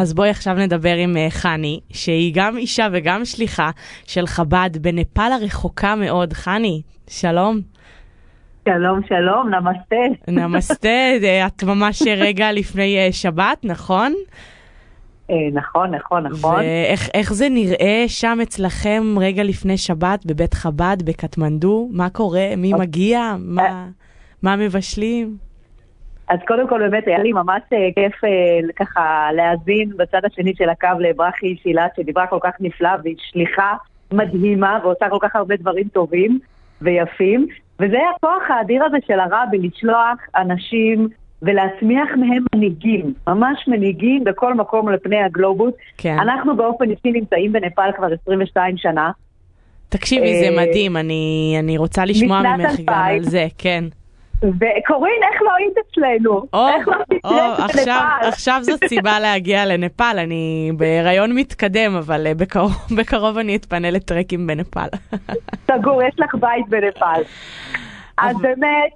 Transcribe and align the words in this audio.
אז 0.00 0.14
בואי 0.14 0.30
עכשיו 0.30 0.54
נדבר 0.54 0.94
עם 0.94 1.16
uh, 1.16 1.30
חני, 1.30 1.80
שהיא 1.92 2.32
גם 2.34 2.56
אישה 2.56 2.88
וגם 2.92 3.24
שליחה 3.24 3.70
של 4.06 4.26
חב"ד 4.26 4.70
בנפאל 4.80 5.32
הרחוקה 5.32 5.94
מאוד. 5.94 6.32
חני, 6.32 6.82
שלום. 7.08 7.60
שלום, 8.68 9.00
שלום, 9.08 9.48
נמסטה. 9.54 9.96
נמסטה, 10.28 10.88
אה, 11.22 11.46
את 11.46 11.64
ממש 11.64 12.02
רגע 12.16 12.52
לפני 12.52 13.08
uh, 13.08 13.12
שבת, 13.12 13.64
נכון? 13.64 14.14
נכון, 15.52 15.94
נכון, 15.94 16.26
נכון. 16.26 16.60
ואיך 16.60 17.32
זה 17.32 17.48
נראה 17.48 18.04
שם 18.08 18.38
אצלכם 18.42 19.02
רגע 19.20 19.42
לפני 19.42 19.76
שבת 19.76 20.26
בבית 20.26 20.54
חב"ד 20.54 20.96
בקטמנדו? 21.04 21.88
מה 21.92 22.10
קורה? 22.10 22.46
מי 22.56 22.72
מגיע? 22.72 23.34
מה, 23.38 23.86
מה 24.42 24.56
מבשלים? 24.56 25.49
אז 26.30 26.38
קודם 26.46 26.68
כל 26.68 26.78
באמת 26.78 27.06
היה 27.06 27.18
לי 27.18 27.32
ממש 27.32 27.62
כיף 27.94 28.20
ככה 28.76 29.28
להאזין 29.32 29.90
בצד 29.96 30.24
השני 30.24 30.52
של 30.56 30.68
הקו 30.68 30.88
לברכי 31.00 31.56
שילת 31.62 31.90
שדיברה 31.96 32.26
כל 32.26 32.38
כך 32.40 32.52
נפלא 32.60 32.90
והיא 33.02 33.16
שליחה 33.18 33.74
מדהימה 34.12 34.78
ועושה 34.82 35.08
כל 35.10 35.18
כך 35.20 35.36
הרבה 35.36 35.56
דברים 35.56 35.88
טובים 35.88 36.38
ויפים 36.82 37.46
וזה 37.80 37.98
הכוח 38.16 38.42
האדיר 38.48 38.84
הזה 38.84 38.96
של 39.06 39.20
הרבי 39.20 39.58
לשלוח 39.58 40.18
אנשים 40.36 41.08
ולהצמיח 41.42 42.08
מהם 42.16 42.44
מנהיגים, 42.54 43.14
ממש 43.28 43.68
מנהיגים 43.68 44.24
בכל 44.24 44.54
מקום 44.54 44.88
על 44.88 44.96
פני 45.02 45.22
הגלובוס. 45.22 45.74
כן. 45.96 46.16
אנחנו 46.18 46.56
באופן 46.56 46.84
אישי 46.90 47.12
נמצאים 47.20 47.52
בנפאל 47.52 47.92
כבר 47.96 48.06
22 48.22 48.76
שנה. 48.76 49.10
תקשיבי, 49.88 50.40
זה 50.40 50.56
מדהים, 50.56 50.96
אני, 50.96 51.56
אני 51.58 51.78
רוצה 51.78 52.04
לשמוע 52.04 52.42
ממך 52.42 52.80
גם 52.86 52.94
על 52.94 53.22
זה, 53.22 53.46
כן. 53.58 53.84
וקורין, 54.42 55.20
איך 55.32 55.42
לא 55.42 55.50
היית 55.58 55.74
אצלנו? 55.90 56.46
או, 56.52 56.68
איך 56.68 56.88
לא 56.88 56.94
היית 57.10 57.24
עכשיו, 57.58 58.06
עכשיו 58.22 58.58
זאת 58.62 58.84
סיבה 58.88 59.20
להגיע 59.24 59.66
לנפאל, 59.66 60.18
אני 60.18 60.72
בהיריון 60.76 61.32
מתקדם, 61.32 61.96
אבל 61.96 62.26
בקרוב, 62.36 62.72
בקרוב 62.96 63.38
אני 63.38 63.56
אתפנה 63.56 63.90
לטרקים 63.90 64.46
בנפאל. 64.46 64.88
סגור, 65.66 66.02
יש 66.02 66.14
לך 66.18 66.34
בית 66.34 66.68
בנפאל. 66.68 67.22
אז 68.20 68.36
באמת, 68.36 68.92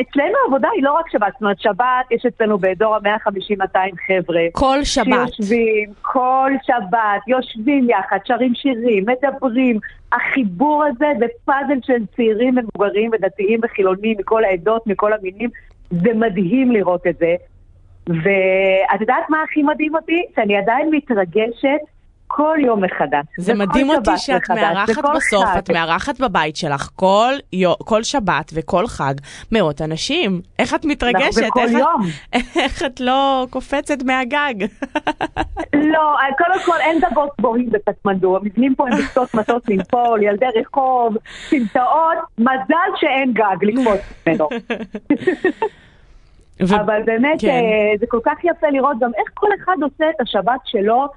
אצלנו 0.00 0.34
העבודה 0.44 0.68
היא 0.74 0.82
לא 0.82 0.92
רק 0.92 1.10
שבת, 1.10 1.32
זאת 1.32 1.42
אומרת 1.42 1.60
שבת, 1.60 2.06
יש 2.10 2.26
אצלנו 2.26 2.58
באזור 2.58 2.94
ה-150-200 2.94 3.78
חבר'ה. 4.06 4.42
כל 4.52 4.84
שבת. 4.84 5.06
שיושבים, 5.32 5.90
כל 6.02 6.52
שבת, 6.66 7.28
יושבים 7.28 7.90
יחד, 7.90 8.18
שרים 8.24 8.54
שירים, 8.54 9.04
מדברים. 9.06 9.78
החיבור 10.12 10.84
הזה 10.84 11.06
זה 11.18 11.26
פאזל 11.44 11.78
של 11.84 12.06
צעירים 12.16 12.58
ומבוגרים 12.58 13.10
ודתיים 13.12 13.60
וחילונים 13.62 14.16
מכל 14.18 14.44
העדות, 14.44 14.86
מכל 14.86 15.12
המינים, 15.12 15.50
זה 15.90 16.14
מדהים 16.14 16.72
לראות 16.72 17.06
את 17.06 17.16
זה. 17.18 17.34
ואת 18.08 19.00
יודעת 19.00 19.30
מה 19.30 19.42
הכי 19.42 19.62
מדהים 19.62 19.94
אותי? 19.94 20.22
שאני 20.36 20.56
עדיין 20.56 20.90
מתרגשת 20.92 21.80
כל 22.32 22.58
יום 22.64 22.84
מחדש. 22.84 23.24
זה 23.38 23.54
מדהים 23.54 23.90
אותי 23.90 24.10
שאת 24.16 24.50
מארחת 24.50 25.04
בסוף, 25.16 25.44
חג. 25.44 25.58
את 25.58 25.70
מארחת 25.70 26.20
בבית 26.20 26.56
שלך 26.56 26.88
כל, 26.96 27.32
יו, 27.52 27.78
כל 27.78 28.02
שבת 28.02 28.50
וכל 28.54 28.86
חג 28.86 29.14
מאות 29.52 29.82
אנשים. 29.82 30.40
איך 30.58 30.74
את 30.74 30.84
מתרגשת? 30.84 31.42
וכל 31.48 31.60
איך 31.60 31.72
יום. 31.72 32.02
את, 32.36 32.40
איך 32.62 32.82
את 32.82 33.00
לא 33.00 33.46
קופצת 33.50 34.02
מהגג? 34.02 34.54
לא, 35.94 36.16
קודם 36.38 36.60
כל 36.64 36.76
אין 36.80 37.00
דבות 37.00 37.30
גבוהים 37.38 37.70
בקטמנדו, 37.70 38.36
המבנים 38.36 38.74
פה 38.74 38.88
הם 38.88 38.98
בקצות 38.98 39.34
מטות 39.34 39.68
לנפול, 39.68 40.22
ילדי 40.22 40.46
רחוב, 40.56 41.16
סמטאות, 41.48 42.18
מזל 42.38 42.90
שאין 42.96 43.32
גג 43.32 43.56
לקפוץ 43.62 44.00
ממנו. 44.26 44.48
ו... 46.68 46.76
אבל 46.76 47.02
באמת 47.04 47.40
כן. 47.40 47.62
זה 48.00 48.06
כל 48.08 48.20
כך 48.24 48.44
יפה 48.44 48.66
לראות 48.72 48.96
גם 49.00 49.10
איך 49.18 49.28
כל 49.34 49.48
אחד 49.62 49.76
עושה 49.82 50.10
את 50.10 50.20
השבת 50.20 50.60
שלו. 50.64 51.08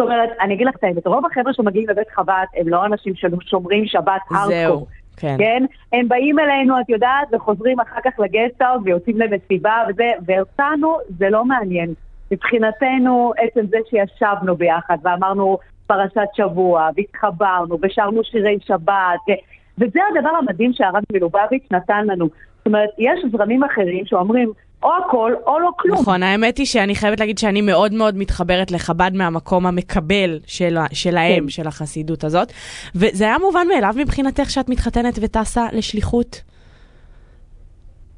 זאת 0.00 0.08
אומרת, 0.08 0.30
אני 0.40 0.54
אגיד 0.54 0.66
לך 0.66 0.76
את 0.76 0.84
האמת, 0.84 1.06
רוב 1.06 1.26
החבר'ה 1.26 1.52
שמגיעים 1.52 1.88
לבית 1.88 2.10
חב"ד 2.10 2.44
הם 2.56 2.68
לא 2.68 2.86
אנשים 2.86 3.14
ששומרים 3.14 3.86
שבת 3.86 4.20
ארקו. 4.32 4.86
כן. 5.16 5.36
כן? 5.38 5.64
הם 5.92 6.08
באים 6.08 6.38
אלינו, 6.38 6.80
את 6.80 6.88
יודעת, 6.88 7.28
וחוזרים 7.32 7.80
אחר 7.80 8.00
כך 8.04 8.20
לגסטהאוס 8.20 8.82
ויוצאים 8.84 9.18
למסיבה 9.18 9.72
וזה, 9.88 10.12
ואותנו 10.26 10.96
זה 11.18 11.30
לא 11.30 11.44
מעניין. 11.44 11.94
מבחינתנו, 12.30 13.32
עצם 13.38 13.66
זה 13.66 13.78
שישבנו 13.90 14.56
ביחד 14.56 14.96
ואמרנו 15.02 15.58
פרשת 15.86 16.28
שבוע, 16.34 16.88
והתחברנו, 16.96 17.78
ושרנו 17.82 18.24
שירי 18.24 18.58
שבת, 18.60 19.20
ו... 19.28 19.32
וזה 19.78 20.00
הדבר 20.10 20.30
המדהים 20.30 20.72
שהרב 20.72 21.02
מלובביץ' 21.12 21.68
נתן 21.70 22.06
לנו. 22.06 22.28
זאת 22.58 22.66
אומרת, 22.66 22.90
יש 22.98 23.20
זרמים 23.32 23.64
אחרים 23.64 24.06
שאומרים, 24.06 24.52
או 24.82 24.90
הכל 24.96 25.34
או 25.46 25.58
לא 25.58 25.70
כלום. 25.76 25.98
נכון, 26.00 26.22
האמת 26.22 26.58
היא 26.58 26.66
שאני 26.66 26.94
חייבת 26.94 27.20
להגיד 27.20 27.38
שאני 27.38 27.60
מאוד 27.60 27.92
מאוד 27.92 28.16
מתחברת 28.16 28.70
לחב"ד 28.70 29.10
מהמקום 29.14 29.66
המקבל 29.66 30.38
של, 30.46 30.78
שלהם, 30.92 31.42
כן. 31.42 31.48
של 31.48 31.68
החסידות 31.68 32.24
הזאת. 32.24 32.52
וזה 32.94 33.24
היה 33.24 33.38
מובן 33.38 33.66
מאליו 33.68 33.94
מבחינתך 33.96 34.50
שאת 34.50 34.68
מתחתנת 34.68 35.18
וטסה 35.22 35.66
לשליחות? 35.72 36.42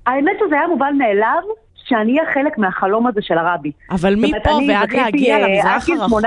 האמת 0.06 0.36
שזה 0.46 0.54
היה 0.54 0.68
מובן 0.68 0.94
מאליו 0.98 1.42
שאני 1.74 2.18
אהיה 2.18 2.32
חלק 2.34 2.58
מהחלום 2.58 3.06
הזה 3.06 3.20
של 3.22 3.38
הרבי. 3.38 3.72
אבל 3.90 4.14
מפה 4.16 4.50
ועד 4.68 4.92
להגיע 4.92 5.36
אה, 5.36 5.48
למזרח 5.48 5.88
הרחוק. 5.88 6.20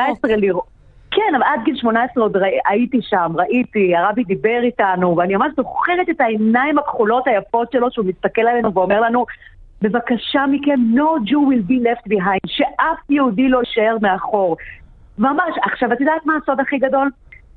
כן, 1.12 1.36
אבל 1.36 1.44
עד 1.44 1.60
גיל 1.64 1.76
18 1.76 2.24
עוד 2.24 2.38
ראי, 2.38 2.60
הייתי 2.66 2.98
שם, 3.02 3.32
ראיתי, 3.36 3.96
הרבי 3.96 4.24
דיבר 4.24 4.60
איתנו, 4.64 5.18
ואני 5.18 5.36
ממש 5.36 5.52
זוכרת 5.56 6.10
את 6.10 6.22
העיניים 6.22 6.80
הכחולות 6.80 7.28
היפות 7.28 7.72
שלו, 7.72 7.92
שהוא 7.92 8.06
מסתכל 8.06 8.42
עלינו 8.42 8.74
ואומר 8.74 9.02
לנו, 9.02 9.26
בבקשה 9.86 10.46
מכם, 10.52 10.80
no 10.94 11.30
Jew 11.30 11.42
will 11.50 11.70
be 11.72 11.78
left 11.88 12.10
behind, 12.10 12.48
שאף 12.48 13.10
יהודי 13.10 13.50
לא 13.50 13.60
יישאר 13.60 13.98
מאחור. 14.02 14.58
ממש, 15.18 15.56
עכשיו, 15.64 15.94
את 15.94 16.00
יודעת 16.02 16.26
מה 16.26 16.34
הסוד 16.44 16.60
הכי 16.60 16.78
גדול? 16.78 17.10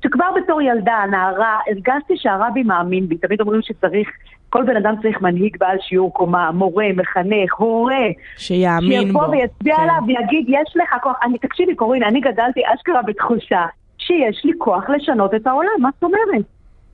שכבר 0.03 0.25
בתור 0.35 0.61
ילדה, 0.61 1.03
נערה, 1.11 1.59
הרגשתי 1.67 2.13
שהרבי 2.17 2.63
מאמין 2.63 3.07
בי. 3.07 3.17
תמיד 3.17 3.41
אומרים 3.41 3.61
שצריך, 3.61 4.09
כל 4.49 4.63
בן 4.63 4.75
אדם 4.75 4.95
צריך 5.01 5.21
מנהיג 5.21 5.57
בעל 5.59 5.77
שיעור 5.81 6.13
קומה, 6.13 6.51
מורה, 6.51 6.87
מחנך, 6.95 7.53
הורה. 7.57 8.05
שיאמין 8.37 9.13
בו. 9.13 9.19
שיבוא 9.19 9.27
ויצביע 9.27 9.75
כן. 9.75 9.81
עליו 9.81 10.01
ויגיד, 10.07 10.45
יש 10.47 10.73
לך 10.75 11.03
כוח. 11.03 11.15
אני, 11.23 11.37
תקשיבי, 11.37 11.75
קורין, 11.75 12.03
אני 12.03 12.19
גדלתי 12.19 12.61
אשכרה 12.75 13.01
בתחושה 13.01 13.65
שיש 13.97 14.45
לי 14.45 14.51
כוח 14.57 14.89
לשנות 14.89 15.33
את 15.33 15.47
העולם, 15.47 15.81
מה 15.81 15.89
זאת 15.93 16.03
אומרת? 16.03 16.45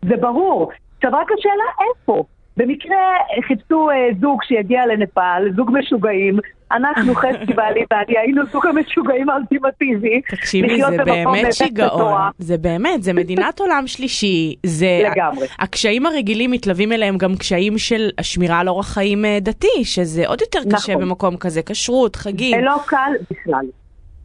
זה 0.02 0.17
ברור. 0.17 0.72
עכשיו 0.97 1.12
רק 1.13 1.28
השאלה 1.40 1.63
איפה. 1.90 2.23
במקרה 2.57 2.97
חיפשו 3.47 3.89
אה, 3.89 4.07
זוג 4.21 4.43
שיגיע 4.43 4.85
לנפאל, 4.85 5.51
זוג 5.55 5.71
משוגעים, 5.73 6.39
אנחנו 6.71 7.16
חצי 7.21 7.53
בעלי 7.53 7.85
ואני 7.91 8.17
היינו 8.17 8.41
זוג 8.51 8.67
המשוגעים 8.67 9.29
האולטימטיבי. 9.29 10.21
תקשיבי, 10.21 10.81
זה 10.81 11.03
באמת 11.05 11.53
שיגעון, 11.53 12.21
זה 12.38 12.57
באמת, 12.57 13.03
זה 13.03 13.13
מדינת 13.13 13.59
עולם 13.63 13.88
שלישי, 13.88 14.55
זה... 14.66 15.01
לגמרי. 15.11 15.47
הקשיים 15.59 16.05
הרגילים 16.05 16.51
מתלווים 16.51 16.91
אליהם 16.91 17.17
גם 17.17 17.35
קשיים 17.35 17.77
של 17.77 18.09
השמירה 18.17 18.59
על 18.59 18.69
אורח 18.69 18.93
חיים 18.93 19.25
אה, 19.25 19.37
דתי, 19.41 19.83
שזה 19.83 20.27
עוד 20.27 20.41
יותר 20.41 20.59
קשה 20.75 20.93
נכון. 20.93 21.05
במקום 21.05 21.37
כזה, 21.37 21.61
כשרות, 21.66 22.16
חגים. 22.16 22.59
זה 22.59 22.66
לא 22.66 22.77
קל 22.85 23.11
בכלל. 23.31 23.66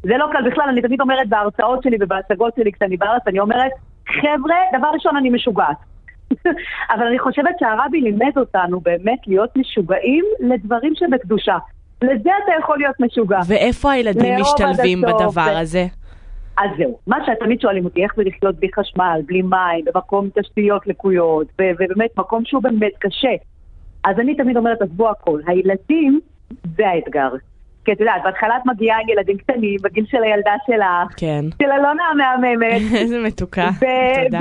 זה 0.03 0.17
לא 0.17 0.27
קל 0.33 0.51
בכלל, 0.51 0.65
אני 0.69 0.83
תמיד 0.83 1.01
אומרת 1.01 1.29
בהרצאות 1.29 1.83
שלי 1.83 1.97
ובהצגות 2.01 2.55
שלי 2.57 2.73
כשאני 2.73 2.97
בארץ, 2.97 3.23
אני 3.27 3.41
אומרת, 3.41 3.71
חבר'ה, 4.07 4.79
דבר 4.79 4.89
ראשון 4.95 5.17
אני 5.17 5.31
משוגעת. 5.31 5.90
אבל 6.95 7.07
אני 7.07 7.19
חושבת 7.19 7.55
שהרבי 7.59 8.01
לימד 8.01 8.33
אותנו 8.37 8.81
באמת 8.81 9.19
להיות 9.27 9.57
משוגעים 9.57 10.25
לדברים 10.41 10.93
שבקדושה. 10.95 11.59
לזה 12.03 12.31
אתה 12.45 12.53
יכול 12.61 12.79
להיות 12.79 12.95
משוגע. 13.01 13.39
ואיפה 13.49 13.93
הילדים 13.93 14.41
משתלבים 14.41 15.01
בדבר 15.01 15.57
הזה? 15.61 15.87
אז 16.59 16.71
זהו, 16.79 16.99
מה 17.07 17.17
שתמיד 17.27 17.61
שואלים 17.61 17.85
אותי, 17.85 18.03
איך 18.03 18.13
זה 18.17 18.23
לחיות 18.25 18.57
בלי 18.57 18.69
חשמל, 18.75 19.21
בלי 19.27 19.43
מים, 19.43 19.85
במקום 19.95 20.29
תשתיות 20.41 20.87
לקויות, 20.87 21.47
ובאמת 21.53 22.11
מקום 22.17 22.45
שהוא 22.45 22.63
באמת 22.63 22.93
קשה. 22.99 23.35
אז 24.05 24.19
אני 24.19 24.35
תמיד 24.35 24.57
אומרת, 24.57 24.83
עזבו 24.83 25.11
הכל. 25.11 25.41
הילדים, 25.47 26.21
זה 26.77 26.89
האתגר. 26.89 27.29
כי 27.85 27.93
את 27.93 28.01
יודעת, 28.01 28.23
בהתחלה 28.25 28.57
את 28.57 28.63
מגיעה 28.67 29.01
עם 29.01 29.09
ילדים 29.09 29.39
קטנים, 29.39 29.77
בגיל 29.83 30.05
של 30.09 30.23
הילדה 30.23 30.53
שלך, 30.67 31.17
כן. 31.17 31.45
של 31.63 31.71
אלונה 31.73 32.03
המהממת. 32.13 32.83
איזה 33.01 33.19
מתוקה, 33.19 33.69
תודה. 34.25 34.41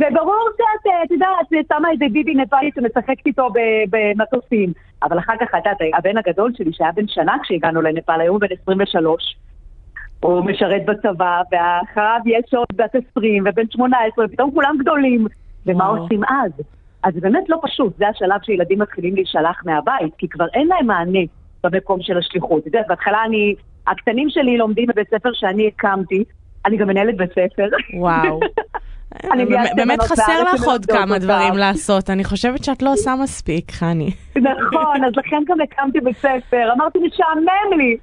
וברור 0.00 0.48
שאת, 0.56 0.92
את 1.04 1.10
יודעת, 1.10 1.66
שמה 1.68 1.90
איזה 1.90 2.04
ביבי 2.12 2.34
נפאלי 2.34 2.70
שמשחקת 2.74 3.26
איתו 3.26 3.48
במטוסים. 3.90 4.72
אבל 5.02 5.18
אחר 5.18 5.32
כך, 5.40 5.48
את 5.54 5.66
יודעת, 5.66 5.78
הבן 5.98 6.18
הגדול 6.18 6.52
שלי, 6.56 6.72
שהיה 6.72 6.92
בן 6.92 7.08
שנה 7.08 7.36
כשהגענו 7.42 7.82
לנפאל, 7.82 8.20
היום 8.20 8.34
הוא 8.34 8.40
בן 8.40 8.54
23. 8.62 9.36
הוא 10.20 10.44
משרת 10.44 10.84
בצבא, 10.84 11.42
ואחריו 11.52 12.20
יש 12.26 12.54
עוד 12.54 12.66
בת 12.76 12.94
20 13.10 13.44
ובן 13.46 13.70
18, 13.70 14.24
ופתאום 14.24 14.50
כולם 14.50 14.76
גדולים. 14.80 15.26
ומה 15.66 15.86
עושים 15.86 16.20
אז? 16.24 16.52
אז 17.02 17.14
זה 17.14 17.20
באמת 17.20 17.48
לא 17.48 17.58
פשוט, 17.62 17.96
זה 17.98 18.08
השלב 18.08 18.40
שילדים 18.42 18.78
מתחילים 18.78 19.14
להישלח 19.14 19.62
מהבית, 19.64 20.14
כי 20.18 20.28
כבר 20.28 20.46
אין 20.54 20.66
להם 20.66 20.86
מענה. 20.86 21.20
במקום 21.64 22.02
של 22.02 22.18
השליחות. 22.18 22.60
את 22.60 22.66
יודעת, 22.66 22.86
בהתחלה 22.88 23.24
אני, 23.24 23.54
הקטנים 23.86 24.30
שלי 24.30 24.56
לומדים 24.56 24.86
בבית 24.86 25.08
ספר 25.10 25.30
שאני 25.32 25.68
הקמתי, 25.68 26.24
אני 26.66 26.76
גם 26.76 26.88
מנהלת 26.88 27.16
בית 27.16 27.30
ספר. 27.30 27.68
וואו. 27.94 28.40
באמת 29.76 30.02
חסר 30.02 30.42
לך 30.54 30.64
עוד 30.64 30.86
כמה 30.86 31.18
דברים 31.18 31.54
לעשות, 31.56 32.10
אני 32.10 32.24
חושבת 32.24 32.64
שאת 32.64 32.82
לא 32.82 32.92
עושה 32.92 33.14
מספיק, 33.22 33.70
חני. 33.70 34.10
נכון, 34.36 35.04
אז 35.04 35.12
לכן 35.16 35.42
גם 35.48 35.60
הקמתי 35.60 36.00
בית 36.00 36.16
ספר, 36.16 36.72
אמרתי, 36.72 36.98
משעמם 36.98 37.78
לי. 37.78 37.96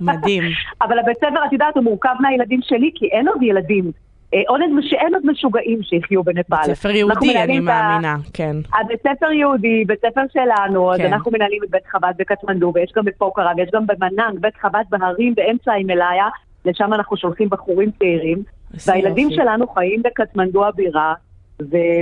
מדהים. 0.00 0.42
אבל 0.82 0.98
הבית 0.98 1.16
ספר, 1.16 1.44
את 1.46 1.52
יודעת, 1.52 1.76
הוא 1.76 1.84
מורכב 1.84 2.14
מהילדים 2.20 2.60
שלי, 2.62 2.90
כי 2.94 3.06
אין 3.06 3.28
עוד 3.28 3.42
ילדים. 3.42 3.92
אה, 4.34 4.42
עוד 4.48 4.60
שאין 4.80 5.14
עוד 5.14 5.26
משוגעים 5.26 5.82
שיחיו 5.82 6.24
בנפאל. 6.24 6.58
בית 6.66 6.74
ספר 6.76 6.90
יהודי, 6.90 7.42
אני 7.42 7.60
מאמינה, 7.60 8.16
כן. 8.32 8.56
הבית 8.80 9.00
ספר 9.00 9.32
יהודי, 9.32 9.84
בית 9.86 9.98
ספר 9.98 10.20
שלנו, 10.32 10.92
אז 10.92 10.98
כן. 10.98 11.12
אנחנו 11.12 11.30
מנהלים 11.30 11.62
את 11.64 11.70
בית 11.70 11.86
חב"ד 11.86 12.12
בקטמנדו, 12.18 12.72
ויש 12.74 12.92
גם 12.96 13.04
בפוקרה, 13.04 13.52
ויש 13.56 13.70
גם 13.74 13.86
במנאנג, 13.86 14.38
בית 14.40 14.56
חב"ד 14.56 14.84
בהרים 14.90 15.34
באמצע 15.34 15.72
ההימאליה, 15.72 16.28
לשם 16.64 16.94
אנחנו 16.94 17.16
שולחים 17.16 17.48
בחורים 17.48 17.90
צעירים. 17.98 18.42
והילדים 18.86 19.30
שלנו 19.30 19.68
חיים 19.68 20.02
בקטמנדו 20.02 20.66
הבירה, 20.66 21.14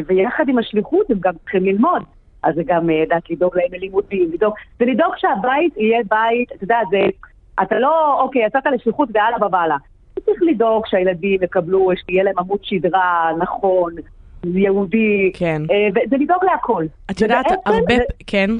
ויחד 0.06 0.48
עם 0.48 0.58
השליחות 0.58 1.10
הם 1.10 1.18
גם 1.20 1.32
צריכים 1.44 1.64
ללמוד. 1.64 2.02
אז 2.42 2.54
זה 2.54 2.62
גם, 2.66 2.90
יודעת, 2.90 3.22
אה, 3.30 3.34
לדאוג 3.34 3.56
להם 3.56 3.68
ללימודים, 3.72 4.30
לדאוג, 4.32 4.54
ולדאוג 4.80 5.12
שהבית 5.16 5.76
יהיה 5.76 5.98
בית, 6.10 6.52
אתה 6.52 6.64
יודע, 6.64 6.78
זה, 6.90 6.98
אתה 7.62 7.78
לא, 7.78 8.20
אוקיי, 8.20 8.46
יצאת 8.46 8.66
לשליחות 8.74 9.08
והלאה 9.14 9.38
בבעלה. 9.38 9.76
צריך 10.24 10.42
לדאוג 10.42 10.86
שהילדים 10.86 11.42
יקבלו, 11.42 11.90
שיהיה 12.06 12.24
להם 12.24 12.38
עמוד 12.38 12.58
שדרה 12.62 13.30
נכון, 13.38 13.92
יהודי, 14.44 15.30
כן. 15.34 15.62
אה, 15.70 15.88
וזה 15.90 16.16
לדאוג 16.16 16.44
להכל. 16.44 16.84
את 17.10 17.20
יודעת, 17.20 17.46
הרבה, 17.66 17.96
זה... 17.96 18.02
כן. 18.26 18.50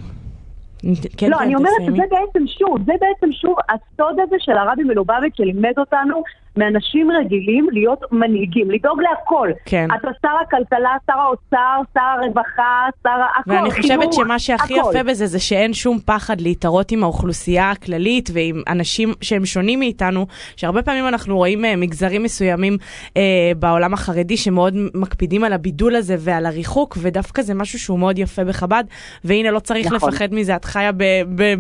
כן, 1.17 1.31
לא, 1.31 1.37
כן, 1.37 1.43
אני 1.43 1.55
אומרת 1.55 1.83
שזה 1.87 2.03
בעצם 2.11 2.47
שוב, 2.47 2.79
זה 2.87 2.93
בעצם 3.01 3.33
שוב 3.33 3.57
הסוד 3.69 4.21
הזה 4.21 4.37
של 4.39 4.53
הרבי 4.53 4.85
מלובביץ' 4.85 5.37
שלימד 5.37 5.73
אותנו 5.79 6.23
מאנשים 6.57 7.11
רגילים 7.11 7.67
להיות 7.73 7.99
מנהיגים, 8.13 8.71
לדאוג 8.71 9.01
להכל. 9.01 9.51
כן. 9.65 9.89
אתה 10.01 10.09
שר 10.23 10.29
הכלכלה, 10.43 10.97
שר 11.07 11.19
האוצר, 11.19 11.81
שר 11.95 12.01
הרווחה, 12.01 12.87
שר 13.03 13.09
הכל, 13.41 13.51
ואני 13.51 13.71
חושבת 13.71 14.13
שמה 14.13 14.39
שהכי 14.39 14.81
הכל. 14.81 14.91
יפה 14.91 15.03
בזה 15.03 15.27
זה 15.27 15.41
שאין 15.41 15.75
שום 15.75 15.99
פחד 16.05 16.41
להתערות 16.41 16.93
עם 16.93 17.03
האוכלוסייה 17.03 17.71
הכללית 17.71 18.31
ועם 18.33 18.63
אנשים 18.69 19.13
שהם 19.21 19.45
שונים 19.45 19.79
מאיתנו, 19.79 20.27
שהרבה 20.57 20.83
פעמים 20.83 21.09
אנחנו 21.09 21.37
רואים 21.37 21.65
אה, 21.65 21.77
מגזרים 21.77 22.23
מסוימים 22.23 22.77
אה, 23.17 23.53
בעולם 23.57 23.95
החרדי 23.95 24.37
שמאוד 24.37 24.75
מקפידים 24.95 25.45
על 25.45 25.53
הבידול 25.53 25.97
הזה 25.97 26.17
ועל 26.19 26.47
הריחוק, 26.47 26.99
ודווקא 27.01 27.43
זה 27.43 27.55
משהו 27.55 27.79
שהוא 27.79 27.99
מאוד 27.99 28.19
יפה 28.19 28.45
בחב"ד, 28.45 28.85
והנה 29.25 29.51
לא 29.51 29.59
צריך 29.59 29.93
נכון. 29.93 30.09
לפחד 30.09 30.35
מזה, 30.35 30.57
את 30.57 30.65
חיה 30.65 30.91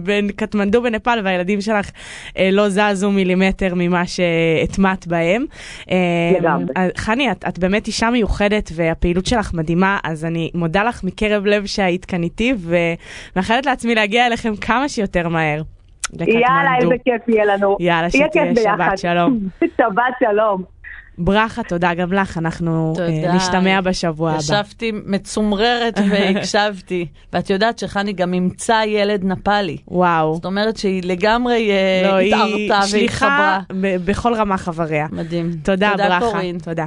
בקטמנדו 0.05 0.83
בנפאל 0.83 1.21
והילדים 1.25 1.61
שלך 1.61 1.91
אה, 2.39 2.49
לא 2.53 2.69
זזו 2.69 3.11
מילימטר 3.11 3.73
ממה 3.77 4.07
שאת 4.07 4.79
הוטמעת 4.83 5.07
בהם. 5.07 5.45
לגמרי. 6.41 6.67
אה, 6.77 6.89
חני, 6.97 7.31
את, 7.33 7.45
את 7.49 7.59
באמת 7.59 7.87
אישה 7.87 8.11
מיוחדת 8.11 8.71
והפעילות 8.75 9.27
שלך 9.27 9.55
מדהימה, 9.55 9.99
אז 10.05 10.25
אני 10.25 10.51
מודה 10.55 10.85
לך 10.85 11.05
מקרב 11.05 11.47
לב 11.47 11.67
שהיית 11.67 12.05
כאן 12.05 12.23
איתי, 12.23 12.55
ומאחלת 12.59 13.67
לעצמי 13.67 13.95
להגיע 13.95 14.27
אליכם 14.27 14.57
כמה 14.57 14.89
שיותר 14.89 15.29
מהר. 15.29 15.63
יאללה, 16.21 16.77
איזה 16.81 16.95
כיף 17.05 17.29
יהיה 17.29 17.45
לנו. 17.45 17.77
יאללה, 17.81 18.11
שתהיה 18.11 18.55
שבת 18.57 18.99
שלום. 18.99 19.39
שבת 19.79 20.15
שלום. 20.21 20.63
ברכה, 21.19 21.63
תודה 21.63 21.95
גם 21.95 22.13
לך, 22.13 22.39
אנחנו 22.39 22.95
uh, 22.97 23.33
נשתמע 23.35 23.81
בשבוע 23.81 24.31
הבא. 24.31 24.41
ישבתי 24.41 24.93
מצומררת 25.07 25.99
והקשבתי, 26.11 27.07
ואת 27.33 27.51
יודעת 27.51 27.79
שחני 27.79 28.13
גם 28.13 28.35
אימצה 28.35 28.81
ילד 28.87 29.25
נפאלי. 29.25 29.77
וואו. 29.89 30.35
זאת 30.35 30.45
אומרת 30.45 30.77
שהיא 30.77 31.03
לגמרי 31.05 31.71
uh, 31.71 32.07
לא, 32.07 32.19
התערתה 32.19 32.47
והתחברה. 32.49 32.81
היא 32.81 32.87
שליחה 32.87 33.61
בכל 34.05 34.35
רמה 34.35 34.57
חבריה. 34.57 35.07
מדהים. 35.13 35.53
תודה, 35.63 35.91
תודה 35.91 36.09
ברכה. 36.09 36.31
קורין. 36.31 36.59
תודה. 36.59 36.85